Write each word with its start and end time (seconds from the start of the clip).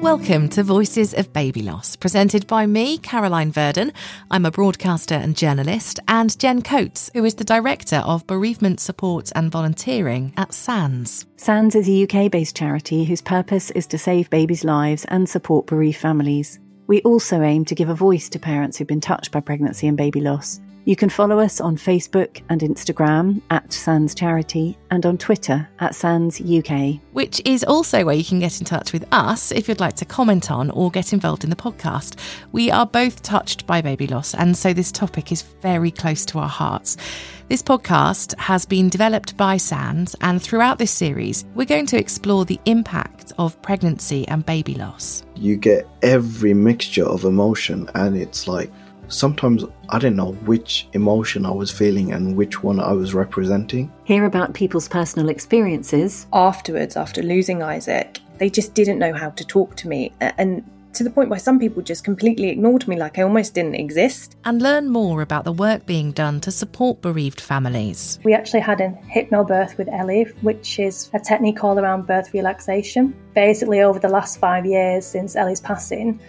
Welcome 0.00 0.48
to 0.50 0.62
Voices 0.62 1.12
of 1.12 1.30
Baby 1.34 1.60
Loss, 1.60 1.96
presented 1.96 2.46
by 2.46 2.64
me, 2.64 2.96
Caroline 2.96 3.52
Verdon. 3.52 3.92
I'm 4.30 4.46
a 4.46 4.50
broadcaster 4.50 5.14
and 5.14 5.36
journalist, 5.36 6.00
and 6.08 6.36
Jen 6.38 6.62
Coates, 6.62 7.10
who 7.12 7.22
is 7.26 7.34
the 7.34 7.44
Director 7.44 7.96
of 7.96 8.26
Bereavement 8.26 8.80
Support 8.80 9.30
and 9.34 9.52
Volunteering 9.52 10.32
at 10.38 10.54
SANDS. 10.54 11.26
SANDS 11.36 11.74
is 11.74 11.86
a 11.86 12.04
UK 12.04 12.30
based 12.30 12.56
charity 12.56 13.04
whose 13.04 13.20
purpose 13.20 13.70
is 13.72 13.86
to 13.88 13.98
save 13.98 14.30
babies' 14.30 14.64
lives 14.64 15.04
and 15.08 15.28
support 15.28 15.66
bereaved 15.66 15.98
families. 15.98 16.58
We 16.86 17.02
also 17.02 17.42
aim 17.42 17.66
to 17.66 17.74
give 17.74 17.90
a 17.90 17.94
voice 17.94 18.30
to 18.30 18.38
parents 18.38 18.78
who've 18.78 18.88
been 18.88 19.02
touched 19.02 19.32
by 19.32 19.40
pregnancy 19.40 19.86
and 19.86 19.98
baby 19.98 20.22
loss. 20.22 20.60
You 20.86 20.96
can 20.96 21.10
follow 21.10 21.38
us 21.38 21.60
on 21.60 21.76
Facebook 21.76 22.42
and 22.48 22.62
Instagram 22.62 23.42
at 23.50 23.70
SANDS 23.70 24.14
Charity 24.14 24.78
and 24.90 25.04
on 25.04 25.18
Twitter 25.18 25.68
at 25.78 25.94
SANDS 25.94 26.40
UK. 26.40 26.98
Which 27.12 27.42
is 27.44 27.62
also 27.64 28.06
where 28.06 28.14
you 28.14 28.24
can 28.24 28.40
get 28.40 28.58
in 28.60 28.64
touch 28.64 28.94
with 28.94 29.06
us 29.12 29.52
if 29.52 29.68
you'd 29.68 29.78
like 29.78 29.96
to 29.96 30.06
comment 30.06 30.50
on 30.50 30.70
or 30.70 30.90
get 30.90 31.12
involved 31.12 31.44
in 31.44 31.50
the 31.50 31.56
podcast. 31.56 32.18
We 32.52 32.70
are 32.70 32.86
both 32.86 33.20
touched 33.20 33.66
by 33.66 33.82
baby 33.82 34.06
loss, 34.06 34.34
and 34.34 34.56
so 34.56 34.72
this 34.72 34.90
topic 34.90 35.30
is 35.30 35.42
very 35.60 35.90
close 35.90 36.24
to 36.26 36.38
our 36.38 36.48
hearts. 36.48 36.96
This 37.48 37.62
podcast 37.62 38.38
has 38.38 38.64
been 38.64 38.88
developed 38.88 39.36
by 39.36 39.58
SANDS, 39.58 40.16
and 40.22 40.40
throughout 40.40 40.78
this 40.78 40.90
series, 40.92 41.44
we're 41.54 41.66
going 41.66 41.86
to 41.86 41.98
explore 41.98 42.46
the 42.46 42.60
impact 42.64 43.34
of 43.38 43.60
pregnancy 43.60 44.26
and 44.28 44.46
baby 44.46 44.76
loss. 44.76 45.24
You 45.36 45.56
get 45.56 45.86
every 46.00 46.54
mixture 46.54 47.04
of 47.04 47.24
emotion, 47.24 47.90
and 47.94 48.16
it's 48.16 48.48
like 48.48 48.72
sometimes 49.10 49.64
I 49.88 49.98
didn't 49.98 50.16
know 50.16 50.32
which 50.32 50.88
emotion 50.92 51.44
I 51.44 51.50
was 51.50 51.70
feeling 51.70 52.12
and 52.12 52.36
which 52.36 52.62
one 52.62 52.80
I 52.80 52.92
was 52.92 53.14
representing. 53.14 53.92
Hear 54.04 54.24
about 54.24 54.54
people's 54.54 54.88
personal 54.88 55.28
experiences. 55.28 56.26
Afterwards, 56.32 56.96
after 56.96 57.22
losing 57.22 57.62
Isaac, 57.62 58.20
they 58.38 58.48
just 58.48 58.74
didn't 58.74 58.98
know 58.98 59.12
how 59.12 59.30
to 59.30 59.44
talk 59.44 59.76
to 59.76 59.88
me. 59.88 60.12
And 60.20 60.64
to 60.92 61.04
the 61.04 61.10
point 61.10 61.30
where 61.30 61.38
some 61.38 61.58
people 61.58 61.82
just 61.82 62.04
completely 62.04 62.48
ignored 62.48 62.88
me 62.88 62.96
like 62.96 63.18
I 63.18 63.22
almost 63.22 63.54
didn't 63.54 63.76
exist. 63.76 64.36
And 64.44 64.60
learn 64.60 64.88
more 64.88 65.22
about 65.22 65.44
the 65.44 65.52
work 65.52 65.86
being 65.86 66.12
done 66.12 66.40
to 66.40 66.50
support 66.50 67.00
bereaved 67.00 67.40
families. 67.40 68.18
We 68.24 68.34
actually 68.34 68.60
had 68.60 68.80
a 68.80 68.98
hypnobirth 69.08 69.78
with 69.78 69.88
Ellie, 69.88 70.24
which 70.40 70.78
is 70.78 71.10
a 71.12 71.20
technique 71.20 71.62
all 71.62 71.78
around 71.78 72.06
birth 72.06 72.34
relaxation. 72.34 73.14
Basically, 73.34 73.80
over 73.80 73.98
the 73.98 74.08
last 74.08 74.38
five 74.38 74.66
years 74.66 75.06
since 75.06 75.36
Ellie's 75.36 75.60
passing, 75.60 76.20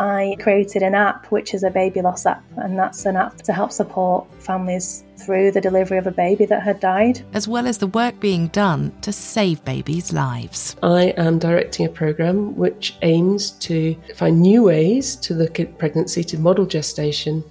I 0.00 0.36
created 0.40 0.82
an 0.82 0.94
app 0.94 1.26
which 1.26 1.52
is 1.52 1.62
a 1.62 1.68
baby 1.68 2.00
loss 2.00 2.24
app, 2.24 2.42
and 2.56 2.78
that's 2.78 3.04
an 3.04 3.16
app 3.16 3.36
to 3.42 3.52
help 3.52 3.70
support 3.70 4.26
families 4.42 5.04
through 5.18 5.50
the 5.50 5.60
delivery 5.60 5.98
of 5.98 6.06
a 6.06 6.10
baby 6.10 6.46
that 6.46 6.62
had 6.62 6.80
died. 6.80 7.20
As 7.34 7.46
well 7.46 7.66
as 7.66 7.76
the 7.76 7.86
work 7.86 8.18
being 8.18 8.48
done 8.48 8.92
to 9.02 9.12
save 9.12 9.62
babies' 9.62 10.10
lives. 10.10 10.74
I 10.82 11.12
am 11.18 11.38
directing 11.38 11.84
a 11.84 11.90
programme 11.90 12.56
which 12.56 12.96
aims 13.02 13.50
to 13.68 13.94
find 14.14 14.40
new 14.40 14.62
ways 14.62 15.16
to 15.16 15.34
look 15.34 15.60
at 15.60 15.76
pregnancy, 15.76 16.24
to 16.24 16.38
model 16.38 16.64
gestation, 16.64 17.44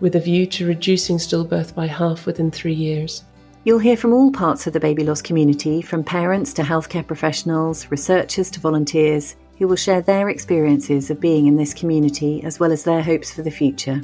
with 0.00 0.14
a 0.14 0.20
view 0.20 0.44
to 0.44 0.66
reducing 0.66 1.16
stillbirth 1.16 1.74
by 1.74 1.86
half 1.86 2.26
within 2.26 2.50
three 2.50 2.74
years. 2.74 3.24
You'll 3.64 3.78
hear 3.78 3.96
from 3.96 4.12
all 4.12 4.30
parts 4.30 4.66
of 4.66 4.74
the 4.74 4.80
baby 4.80 5.04
loss 5.04 5.22
community, 5.22 5.80
from 5.80 6.04
parents 6.04 6.52
to 6.52 6.62
healthcare 6.62 7.06
professionals, 7.06 7.90
researchers 7.90 8.50
to 8.50 8.60
volunteers 8.60 9.36
who 9.58 9.68
will 9.68 9.76
share 9.76 10.00
their 10.02 10.28
experiences 10.28 11.10
of 11.10 11.20
being 11.20 11.46
in 11.46 11.56
this 11.56 11.74
community 11.74 12.42
as 12.44 12.58
well 12.58 12.72
as 12.72 12.84
their 12.84 13.02
hopes 13.02 13.32
for 13.32 13.42
the 13.42 13.50
future. 13.50 14.00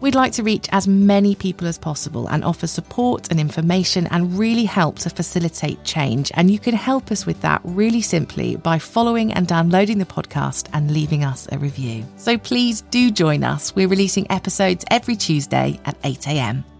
We'd 0.00 0.14
like 0.14 0.32
to 0.32 0.42
reach 0.42 0.68
as 0.72 0.86
many 0.86 1.34
people 1.34 1.66
as 1.66 1.78
possible 1.78 2.28
and 2.28 2.44
offer 2.44 2.66
support 2.66 3.28
and 3.30 3.40
information 3.40 4.06
and 4.08 4.38
really 4.38 4.64
help 4.64 4.98
to 5.00 5.10
facilitate 5.10 5.82
change. 5.84 6.30
And 6.34 6.50
you 6.50 6.58
can 6.58 6.74
help 6.74 7.10
us 7.10 7.24
with 7.24 7.40
that 7.40 7.62
really 7.64 8.02
simply 8.02 8.56
by 8.56 8.78
following 8.78 9.32
and 9.32 9.46
downloading 9.46 9.98
the 9.98 10.04
podcast 10.04 10.68
and 10.74 10.90
leaving 10.90 11.24
us 11.24 11.48
a 11.50 11.58
review. 11.58 12.04
So 12.16 12.36
please 12.36 12.82
do 12.82 13.10
join 13.10 13.42
us. 13.42 13.74
We're 13.74 13.88
releasing 13.88 14.30
episodes 14.30 14.84
every 14.90 15.16
Tuesday 15.16 15.80
at 15.86 16.00
8am. 16.02 16.75